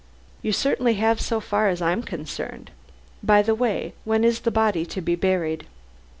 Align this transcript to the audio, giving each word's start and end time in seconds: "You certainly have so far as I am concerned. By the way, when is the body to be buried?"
"You 0.41 0.51
certainly 0.51 0.95
have 0.95 1.21
so 1.21 1.39
far 1.39 1.69
as 1.69 1.79
I 1.79 1.91
am 1.91 2.01
concerned. 2.01 2.71
By 3.21 3.43
the 3.43 3.53
way, 3.53 3.93
when 4.03 4.23
is 4.23 4.39
the 4.39 4.49
body 4.49 4.83
to 4.83 4.99
be 4.99 5.13
buried?" 5.13 5.67